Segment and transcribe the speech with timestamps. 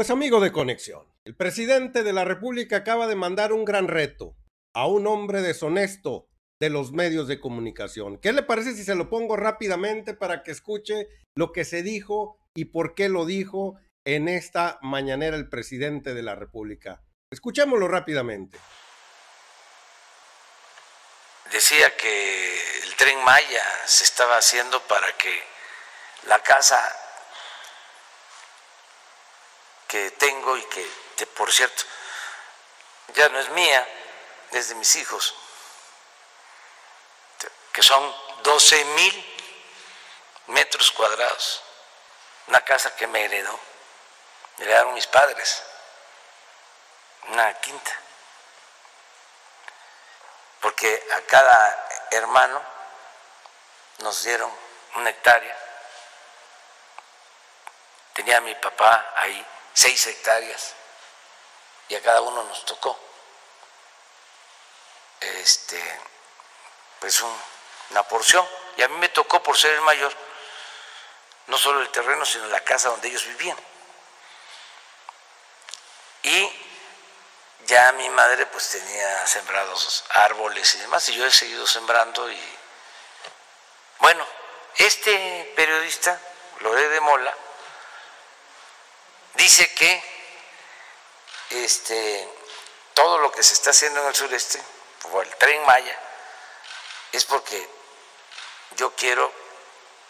[0.00, 4.34] Pues amigo de conexión, el presidente de la República acaba de mandar un gran reto
[4.74, 6.26] a un hombre deshonesto
[6.58, 8.18] de los medios de comunicación.
[8.18, 12.38] ¿Qué le parece si se lo pongo rápidamente para que escuche lo que se dijo
[12.54, 17.02] y por qué lo dijo en esta mañanera el presidente de la República?
[17.30, 18.58] Escuchémoslo rápidamente.
[21.52, 25.42] Decía que el tren Maya se estaba haciendo para que
[26.26, 26.78] la casa
[29.90, 31.82] que tengo y que, por cierto,
[33.08, 33.84] ya no es mía,
[34.52, 35.34] es de mis hijos,
[37.72, 38.14] que son
[38.44, 39.52] 12 mil
[40.46, 41.64] metros cuadrados,
[42.46, 43.58] una casa que me heredó,
[44.58, 45.60] me heredaron mis padres,
[47.26, 48.00] una quinta,
[50.60, 52.62] porque a cada hermano
[53.98, 54.56] nos dieron
[54.94, 55.58] una hectárea,
[58.14, 60.74] tenía mi papá ahí seis hectáreas.
[61.88, 62.98] Y a cada uno nos tocó.
[65.20, 66.00] Este
[67.00, 67.20] pues
[67.90, 68.46] una porción.
[68.76, 70.14] Y a mí me tocó por ser el mayor
[71.50, 73.58] no solo el terreno sino la casa donde ellos vivían.
[76.22, 76.52] Y
[77.66, 82.58] ya mi madre pues tenía sembrados árboles y demás y yo he seguido sembrando y
[83.98, 84.26] bueno
[84.76, 86.18] este periodista
[86.60, 87.34] Loré de Mola
[89.34, 90.02] dice que
[91.50, 92.28] este,
[92.94, 94.62] todo lo que se está haciendo en el sureste,
[95.10, 95.98] por el tren Maya,
[97.12, 97.68] es porque
[98.76, 99.32] yo quiero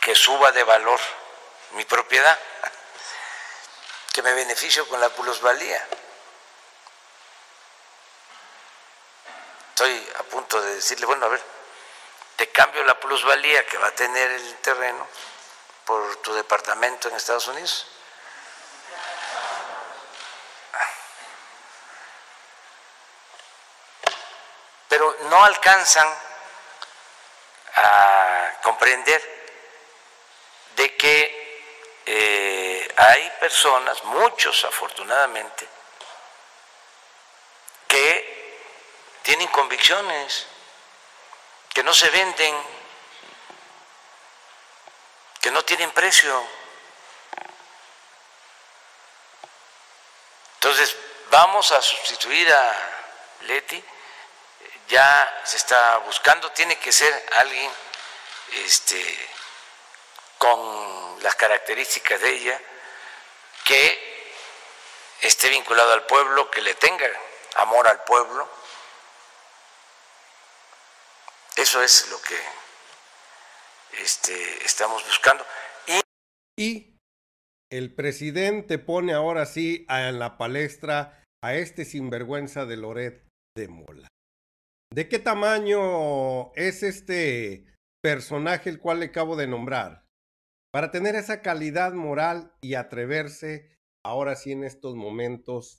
[0.00, 1.00] que suba de valor
[1.72, 2.38] mi propiedad,
[4.12, 5.86] que me beneficio con la plusvalía.
[9.70, 11.42] Estoy a punto de decirle, bueno, a ver,
[12.36, 15.06] te cambio la plusvalía que va a tener el terreno
[15.84, 17.86] por tu departamento en Estados Unidos.
[25.22, 26.08] No alcanzan
[27.76, 29.20] a comprender
[30.76, 31.46] de que
[32.06, 35.68] eh, hay personas, muchos afortunadamente,
[37.88, 38.58] que
[39.22, 40.46] tienen convicciones,
[41.72, 42.56] que no se venden,
[45.40, 46.42] que no tienen precio.
[50.54, 50.96] Entonces,
[51.30, 52.74] vamos a sustituir a
[53.42, 53.84] Leti
[54.88, 57.70] ya se está buscando, tiene que ser alguien
[58.64, 59.02] este,
[60.38, 62.60] con las características de ella,
[63.64, 64.34] que
[65.22, 67.06] esté vinculado al pueblo, que le tenga
[67.56, 68.48] amor al pueblo.
[71.56, 72.38] Eso es lo que
[74.02, 75.44] este, estamos buscando.
[75.86, 76.02] Y,
[76.56, 76.96] y
[77.70, 83.26] el presidente pone ahora sí en la palestra a este sinvergüenza de Loret
[83.56, 84.08] de Mola.
[84.92, 87.66] ¿De qué tamaño es este
[88.02, 90.06] personaje el cual le acabo de nombrar?
[90.72, 95.78] Para tener esa calidad moral y atreverse ahora sí en estos momentos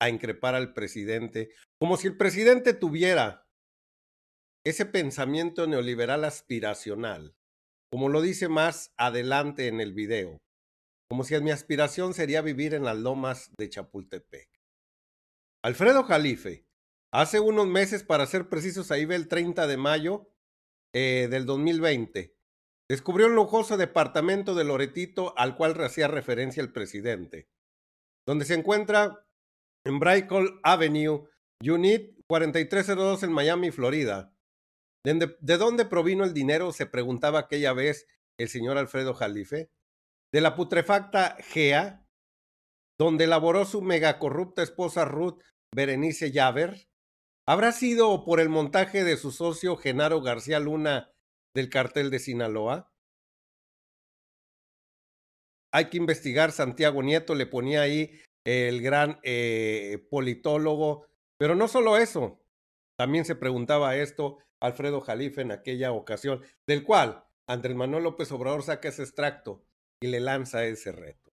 [0.00, 1.50] a increpar al presidente,
[1.80, 3.46] como si el presidente tuviera
[4.64, 7.36] ese pensamiento neoliberal aspiracional,
[7.90, 10.38] como lo dice más adelante en el video,
[11.08, 14.48] como si mi aspiración sería vivir en las lomas de Chapultepec.
[15.64, 16.65] Alfredo Jalife,
[17.16, 20.30] Hace unos meses, para ser precisos, ahí ve el 30 de mayo
[20.92, 22.36] eh, del 2020,
[22.90, 27.48] descubrió un lujoso departamento de Loretito al cual hacía referencia el presidente,
[28.26, 29.26] donde se encuentra
[29.86, 31.26] en Brickell Avenue,
[31.66, 34.34] Unit 4302 en Miami, Florida.
[35.02, 36.70] ¿De, ¿De dónde provino el dinero?
[36.70, 38.06] Se preguntaba aquella vez
[38.38, 39.70] el señor Alfredo Jalife.
[40.34, 42.06] De la putrefacta GEA,
[42.98, 45.40] donde laboró su megacorrupta esposa Ruth
[45.74, 46.86] Berenice Yaver,
[47.48, 51.12] ¿Habrá sido por el montaje de su socio Genaro García Luna
[51.54, 52.92] del cartel de Sinaloa?
[55.72, 61.06] Hay que investigar, Santiago Nieto le ponía ahí el gran eh, politólogo,
[61.38, 62.42] pero no solo eso,
[62.98, 68.64] también se preguntaba esto Alfredo Jalife en aquella ocasión, del cual Andrés Manuel López Obrador
[68.64, 69.64] saca ese extracto
[70.02, 71.30] y le lanza ese reto,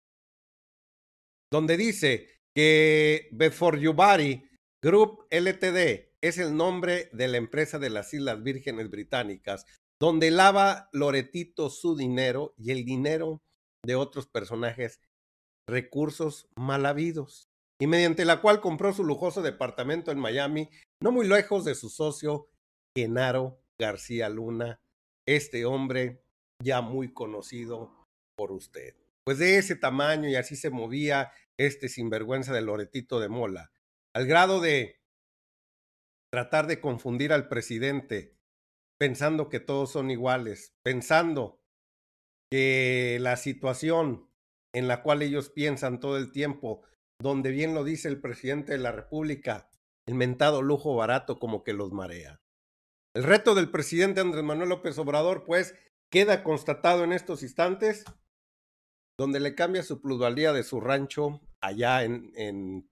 [1.51, 4.47] donde dice que Bedford Yubari
[4.83, 9.65] Group LTD es el nombre de la empresa de las Islas Vírgenes Británicas,
[9.99, 13.41] donde lava Loretito su dinero y el dinero
[13.85, 15.01] de otros personajes,
[15.69, 20.69] recursos mal habidos, y mediante la cual compró su lujoso departamento en Miami,
[21.01, 22.47] no muy lejos de su socio
[22.97, 24.79] Genaro García Luna,
[25.27, 26.23] este hombre
[26.63, 28.05] ya muy conocido
[28.37, 28.95] por usted.
[29.25, 33.73] Pues de ese tamaño y así se movía este sinvergüenza de Loretito de Mola,
[34.15, 35.02] al grado de
[36.33, 38.35] tratar de confundir al presidente,
[38.97, 41.61] pensando que todos son iguales, pensando
[42.49, 44.31] que la situación
[44.73, 46.81] en la cual ellos piensan todo el tiempo,
[47.21, 49.69] donde bien lo dice el presidente de la República,
[50.07, 52.41] el mentado lujo barato como que los marea.
[53.13, 55.75] El reto del presidente Andrés Manuel López Obrador, pues,
[56.11, 58.05] queda constatado en estos instantes,
[59.19, 62.89] donde le cambia su plusvalía de su rancho allá en, en,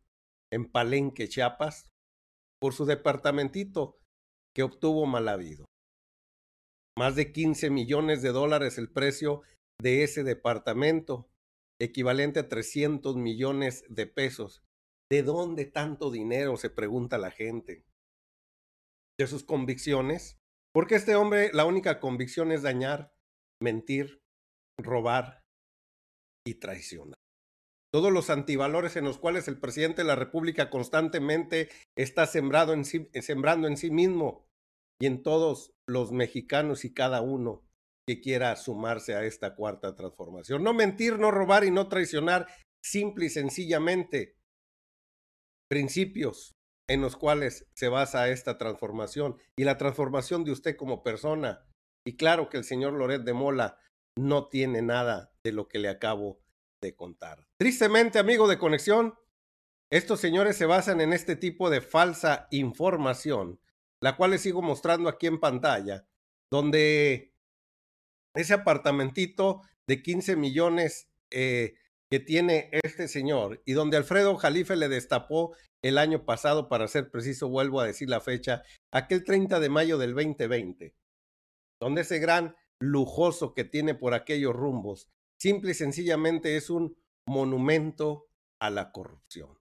[0.52, 1.91] en Palenque, Chiapas,
[2.62, 4.00] por su departamentito
[4.56, 5.66] que obtuvo mal habido.
[6.98, 9.42] Más de 15 millones de dólares el precio
[9.82, 11.32] de ese departamento,
[11.80, 14.64] equivalente a 300 millones de pesos.
[15.10, 16.56] ¿De dónde tanto dinero?
[16.58, 17.84] se pregunta la gente.
[19.20, 20.38] De sus convicciones.
[20.74, 23.14] Porque este hombre la única convicción es dañar,
[23.62, 24.22] mentir,
[24.78, 25.44] robar
[26.46, 27.21] y traicionar.
[27.94, 32.86] Todos los antivalores en los cuales el presidente de la República constantemente está sembrado en
[32.86, 34.48] sí, sembrando en sí mismo
[35.00, 37.66] y en todos los mexicanos y cada uno
[38.08, 40.64] que quiera sumarse a esta cuarta transformación.
[40.64, 42.48] No mentir, no robar y no traicionar,
[42.82, 44.38] simple y sencillamente
[45.70, 46.54] principios
[46.90, 51.66] en los cuales se basa esta transformación y la transformación de usted como persona.
[52.06, 53.80] Y claro que el señor Loret de Mola
[54.18, 56.41] no tiene nada de lo que le acabo
[56.82, 57.48] de contar.
[57.58, 59.16] Tristemente, amigo de conexión,
[59.92, 63.60] estos señores se basan en este tipo de falsa información,
[64.02, 66.08] la cual les sigo mostrando aquí en pantalla,
[66.50, 67.34] donde
[68.34, 71.76] ese apartamentito de 15 millones eh,
[72.10, 77.10] que tiene este señor y donde Alfredo Jalife le destapó el año pasado, para ser
[77.10, 80.96] preciso, vuelvo a decir la fecha, aquel 30 de mayo del 2020,
[81.80, 85.10] donde ese gran lujoso que tiene por aquellos rumbos,
[85.42, 86.96] simple y sencillamente es un
[87.28, 88.30] monumento
[88.62, 89.58] a la corrupción.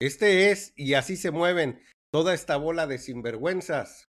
[0.00, 1.82] Este es, y así se mueven
[2.12, 4.10] toda esta bola de sinvergüenzas,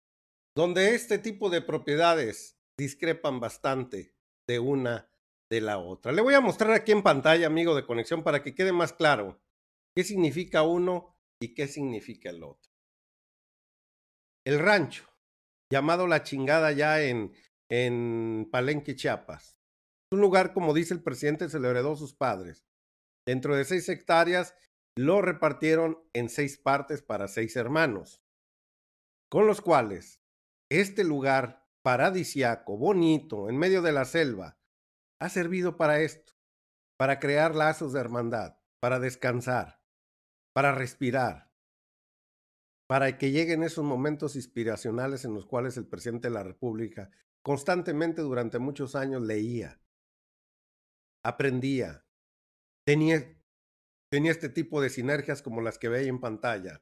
[0.56, 4.16] donde este tipo de propiedades discrepan bastante
[4.48, 5.12] de una
[5.52, 6.12] de la otra.
[6.12, 9.40] Le voy a mostrar aquí en pantalla, amigo de conexión, para que quede más claro
[9.96, 12.72] qué significa uno y qué significa el otro.
[14.44, 15.06] El rancho,
[15.72, 17.36] llamado La Chingada ya en,
[17.70, 19.59] en Palenque, Chiapas.
[20.12, 22.66] Un lugar, como dice el presidente, se a sus padres.
[23.28, 24.56] Dentro de seis hectáreas,
[24.96, 28.24] lo repartieron en seis partes para seis hermanos,
[29.30, 30.22] con los cuales
[30.70, 34.60] este lugar paradisiaco, bonito, en medio de la selva,
[35.20, 36.34] ha servido para esto,
[36.98, 39.82] para crear lazos de hermandad, para descansar,
[40.54, 41.52] para respirar,
[42.88, 47.12] para que lleguen esos momentos inspiracionales en los cuales el presidente de la República
[47.44, 49.80] constantemente durante muchos años leía,
[51.24, 52.06] aprendía,
[52.86, 53.38] tenía,
[54.12, 56.82] tenía este tipo de sinergias como las que veía en pantalla,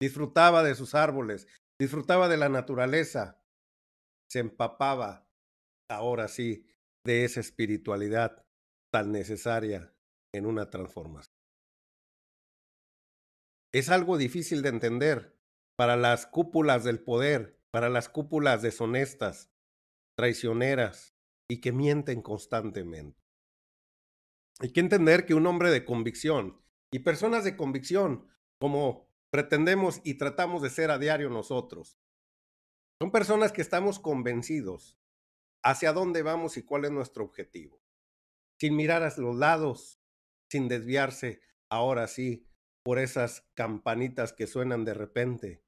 [0.00, 1.46] disfrutaba de sus árboles,
[1.80, 3.42] disfrutaba de la naturaleza,
[4.30, 5.28] se empapaba,
[5.90, 6.66] ahora sí,
[7.06, 8.44] de esa espiritualidad
[8.92, 9.94] tan necesaria
[10.34, 11.34] en una transformación.
[13.72, 15.38] Es algo difícil de entender
[15.76, 19.50] para las cúpulas del poder, para las cúpulas deshonestas,
[20.16, 21.14] traicioneras
[21.50, 23.27] y que mienten constantemente.
[24.60, 26.60] Hay que entender que un hombre de convicción
[26.90, 28.28] y personas de convicción,
[28.60, 31.98] como pretendemos y tratamos de ser a diario nosotros,
[33.00, 34.98] son personas que estamos convencidos
[35.62, 37.80] hacia dónde vamos y cuál es nuestro objetivo,
[38.58, 40.00] sin mirar a los lados,
[40.50, 42.48] sin desviarse, ahora sí,
[42.82, 45.62] por esas campanitas que suenan de repente,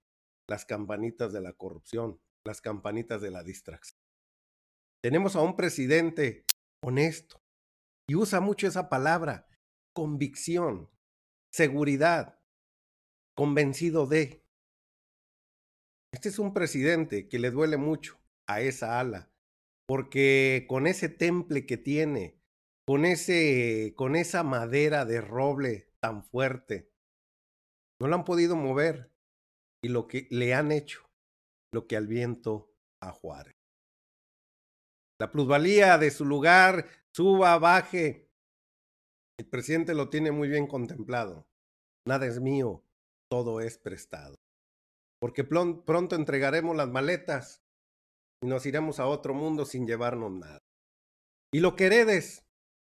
[0.49, 4.00] las campanitas de la corrupción, las campanitas de la distracción.
[5.00, 6.44] Tenemos a un presidente
[6.82, 7.39] honesto
[8.11, 9.47] y usa mucho esa palabra,
[9.95, 10.90] convicción,
[11.52, 12.40] seguridad,
[13.37, 14.45] convencido de.
[16.12, 19.31] Este es un presidente que le duele mucho a esa ala,
[19.87, 22.37] porque con ese temple que tiene,
[22.85, 26.90] con ese con esa madera de roble tan fuerte,
[28.00, 29.12] no la han podido mover
[29.85, 31.09] y lo que le han hecho,
[31.73, 33.60] lo que al viento a Juárez.
[35.21, 38.29] La plusvalía de su lugar suba, baje.
[39.39, 41.47] El presidente lo tiene muy bien contemplado.
[42.07, 42.83] Nada es mío,
[43.29, 44.37] todo es prestado
[45.21, 47.62] porque pronto entregaremos las maletas
[48.43, 50.59] y nos iremos a otro mundo sin llevarnos nada.
[51.53, 52.47] Y lo que heredes,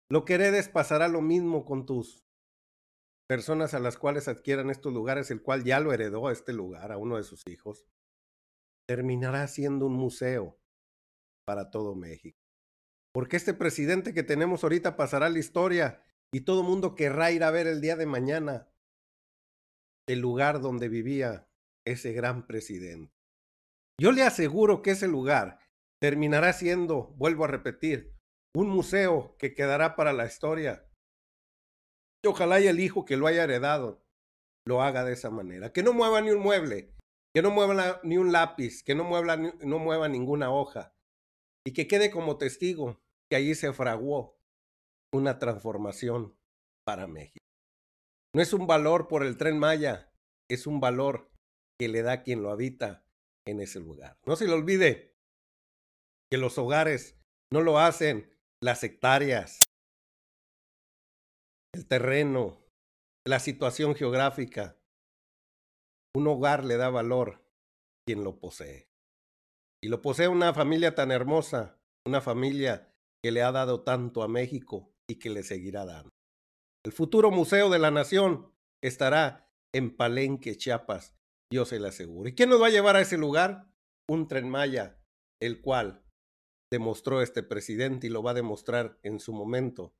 [0.08, 2.24] lo que heredes pasará lo mismo con tus
[3.28, 6.92] personas a las cuales adquieran estos lugares, el cual ya lo heredó a este lugar,
[6.92, 7.84] a uno de sus hijos,
[8.88, 10.59] terminará siendo un museo
[11.44, 12.38] para todo México.
[13.12, 17.50] Porque este presidente que tenemos ahorita pasará la historia y todo mundo querrá ir a
[17.50, 18.68] ver el día de mañana
[20.08, 21.48] el lugar donde vivía
[21.86, 23.12] ese gran presidente.
[24.00, 25.58] Yo le aseguro que ese lugar
[26.00, 28.16] terminará siendo, vuelvo a repetir,
[28.54, 30.88] un museo que quedará para la historia.
[32.24, 34.02] Y ojalá y el hijo que lo haya heredado
[34.66, 35.72] lo haga de esa manera.
[35.72, 36.94] Que no mueva ni un mueble,
[37.34, 40.92] que no mueva ni un lápiz, que no mueva, no mueva ninguna hoja.
[41.66, 43.00] Y que quede como testigo
[43.30, 44.38] que allí se fraguó
[45.12, 46.36] una transformación
[46.84, 47.44] para México.
[48.34, 50.12] No es un valor por el tren Maya,
[50.48, 51.30] es un valor
[51.78, 53.04] que le da quien lo habita
[53.46, 54.18] en ese lugar.
[54.26, 55.16] No se le olvide
[56.30, 57.16] que los hogares
[57.52, 58.30] no lo hacen
[58.62, 59.58] las hectáreas,
[61.74, 62.60] el terreno,
[63.26, 64.76] la situación geográfica.
[66.14, 67.44] Un hogar le da valor
[68.06, 68.89] quien lo posee.
[69.82, 74.28] Y lo posee una familia tan hermosa, una familia que le ha dado tanto a
[74.28, 76.10] México y que le seguirá dando.
[76.84, 81.14] El futuro Museo de la Nación estará en Palenque, Chiapas,
[81.52, 82.28] yo se lo aseguro.
[82.28, 83.70] ¿Y quién nos va a llevar a ese lugar?
[84.08, 84.98] Un tren Maya,
[85.40, 86.02] el cual
[86.72, 89.94] demostró este presidente y lo va a demostrar en su momento,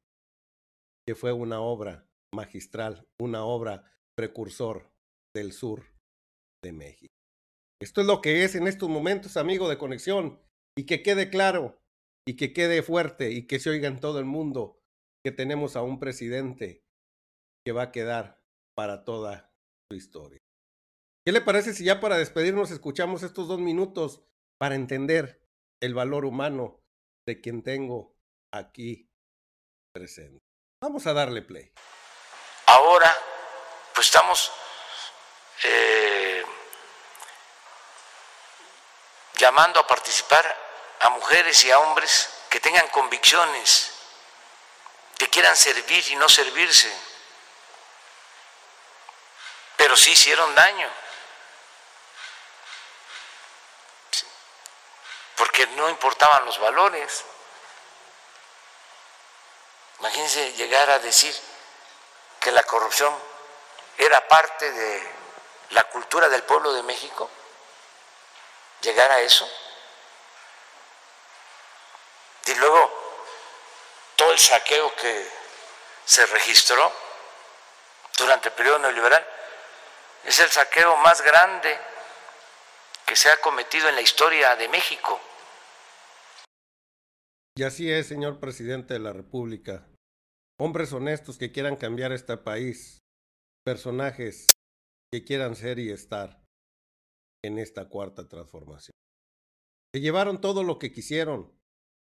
[1.06, 4.90] que fue una obra magistral, una obra precursor
[5.34, 5.84] del sur
[6.62, 7.19] de México.
[7.80, 10.38] Esto es lo que es en estos momentos, amigo de conexión,
[10.76, 11.80] y que quede claro,
[12.26, 14.78] y que quede fuerte, y que se oiga en todo el mundo
[15.24, 16.84] que tenemos a un presidente
[17.64, 18.42] que va a quedar
[18.76, 19.52] para toda
[19.90, 20.40] su historia.
[21.24, 24.22] ¿Qué le parece si ya para despedirnos escuchamos estos dos minutos
[24.58, 25.42] para entender
[25.82, 26.80] el valor humano
[27.26, 28.16] de quien tengo
[28.52, 29.10] aquí
[29.94, 30.38] presente?
[30.82, 31.72] Vamos a darle play.
[32.66, 33.10] Ahora,
[33.94, 34.50] pues estamos
[35.64, 36.09] eh,
[39.40, 40.44] llamando a participar
[41.00, 43.90] a mujeres y a hombres que tengan convicciones,
[45.16, 46.94] que quieran servir y no servirse,
[49.76, 50.90] pero sí hicieron daño.
[55.40, 57.24] porque no importaban los valores.
[60.00, 61.34] Imagínense llegar a decir
[62.40, 63.10] que la corrupción
[63.96, 65.14] era parte de
[65.70, 67.30] la cultura del pueblo de México,
[68.82, 69.48] llegar a eso.
[72.46, 72.90] Y luego
[74.16, 75.28] todo el saqueo que
[76.04, 76.92] se registró
[78.18, 79.26] durante el periodo neoliberal
[80.24, 81.78] es el saqueo más grande
[83.06, 85.20] que se ha cometido en la historia de México.
[87.56, 89.86] Y así es, señor presidente de la República.
[90.58, 92.98] Hombres honestos que quieran cambiar este país.
[93.64, 94.46] Personajes
[95.12, 96.40] que quieran ser y estar
[97.44, 98.92] en esta cuarta transformación.
[99.94, 101.52] Se llevaron todo lo que quisieron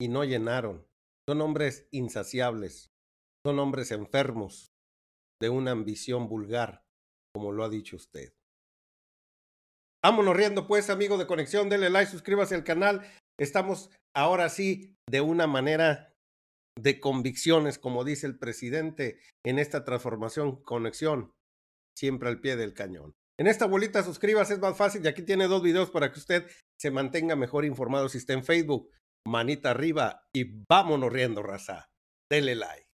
[0.00, 0.86] y no llenaron.
[1.28, 2.88] Son hombres insaciables.
[3.46, 4.72] Son hombres enfermos
[5.40, 6.82] de una ambición vulgar,
[7.32, 8.34] como lo ha dicho usted.
[10.02, 13.02] Vámonos riendo pues, amigo de conexión, denle like, suscríbase al canal.
[13.38, 16.14] Estamos ahora sí de una manera
[16.78, 21.32] de convicciones, como dice el presidente, en esta transformación, conexión,
[21.96, 23.14] siempre al pie del cañón.
[23.40, 26.46] En esta bolita suscríbase, es más fácil y aquí tiene dos videos para que usted
[26.78, 28.90] se mantenga mejor informado si está en Facebook.
[29.26, 31.88] Manita arriba y vámonos riendo, raza.
[32.30, 32.89] Dele like.